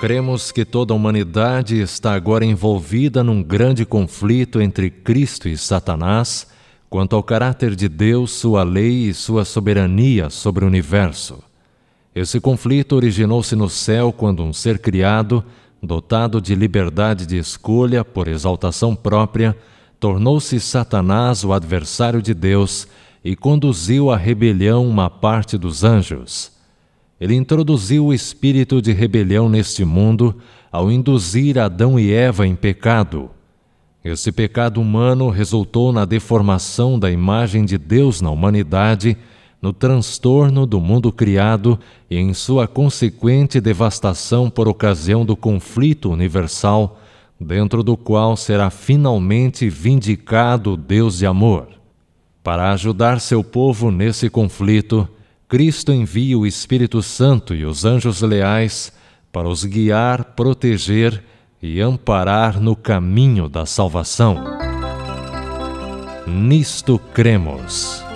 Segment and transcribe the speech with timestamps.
[0.00, 6.46] Cremos que toda a humanidade está agora envolvida num grande conflito entre Cristo e Satanás
[6.88, 11.42] quanto ao caráter de Deus, sua lei e sua soberania sobre o universo.
[12.14, 15.44] Esse conflito originou-se no céu quando um ser criado,
[15.82, 19.56] dotado de liberdade de escolha por exaltação própria,
[19.98, 22.86] tornou-se Satanás o adversário de Deus
[23.24, 26.57] e conduziu à rebelião uma parte dos anjos.
[27.20, 30.36] Ele introduziu o espírito de rebelião neste mundo
[30.70, 33.30] ao induzir Adão e Eva em pecado.
[34.04, 39.16] Esse pecado humano resultou na deformação da imagem de Deus na humanidade,
[39.60, 47.00] no transtorno do mundo criado e em sua consequente devastação por ocasião do conflito universal,
[47.40, 51.68] dentro do qual será finalmente vindicado Deus de amor.
[52.42, 55.08] Para ajudar seu povo nesse conflito,
[55.48, 58.92] Cristo envia o Espírito Santo e os anjos leais
[59.32, 61.24] para os guiar, proteger
[61.62, 64.44] e amparar no caminho da salvação.
[66.26, 68.07] Nisto cremos.